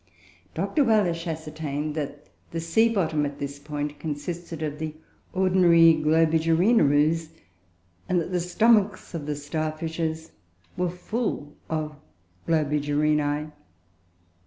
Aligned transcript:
Dr. 0.55 0.83
Wallich 0.83 1.27
ascertained 1.27 1.93
that 1.93 2.25
the 2.49 2.59
sea 2.59 2.89
bottom 2.89 3.23
at 3.23 3.37
this 3.37 3.59
point 3.59 3.99
consisted 3.99 4.63
of 4.63 4.79
the 4.79 4.95
ordinary 5.31 5.93
Globigerina 5.93 6.81
ooze, 6.81 7.29
and 8.09 8.19
that 8.19 8.31
the 8.31 8.39
stomachs 8.39 9.13
of 9.13 9.27
the 9.27 9.35
star 9.35 9.71
fishes 9.73 10.31
were 10.75 10.89
full 10.89 11.55
of 11.69 11.97
Globigerinoe. 12.47 13.51